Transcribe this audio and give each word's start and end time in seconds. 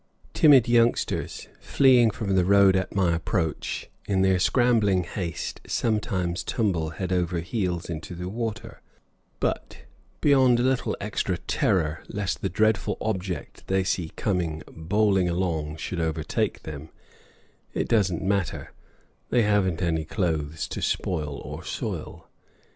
Timid 0.33 0.67
youngsters, 0.67 1.47
fleeing 1.59 2.09
from 2.09 2.33
the 2.35 2.43
road 2.43 2.75
at 2.75 2.95
my 2.95 3.13
approach, 3.15 3.87
in 4.07 4.23
their 4.23 4.39
scrambling 4.39 5.03
haste 5.03 5.61
sometimes 5.67 6.43
tumble 6.43 6.89
"head 6.89 7.11
over 7.13 7.39
heels" 7.39 7.87
in 7.87 7.99
the 7.99 8.27
water; 8.27 8.81
but, 9.39 9.83
beyond 10.19 10.59
a 10.59 10.63
little 10.63 10.97
extra 10.99 11.37
terror 11.37 12.03
lest 12.07 12.41
the 12.41 12.49
dreadful 12.49 12.97
object 12.99 13.67
they 13.67 13.83
see 13.83 14.09
coming 14.15 14.63
bowling 14.71 15.29
along 15.29 15.77
should 15.77 15.99
overtake 15.99 16.63
them, 16.63 16.89
it 17.75 17.87
doesn't 17.87 18.23
matter 18.23 18.71
they 19.29 19.43
haven't 19.43 19.83
any 19.83 20.03
clothes 20.03 20.67
to 20.69 20.81
spoil 20.81 21.35
or 21.45 21.63
soil. 21.63 22.27